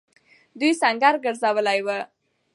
[0.59, 1.99] دوی سنګر گرځولی وو.